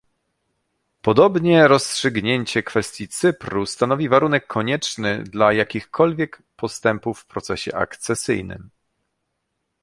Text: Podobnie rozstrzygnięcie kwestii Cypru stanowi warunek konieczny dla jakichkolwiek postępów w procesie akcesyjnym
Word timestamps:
Podobnie 1.01 1.67
rozstrzygnięcie 1.67 2.63
kwestii 2.63 3.07
Cypru 3.07 3.65
stanowi 3.65 4.09
warunek 4.09 4.47
konieczny 4.47 5.23
dla 5.23 5.53
jakichkolwiek 5.53 6.43
postępów 6.57 7.19
w 7.19 7.25
procesie 7.25 7.75
akcesyjnym 7.75 8.69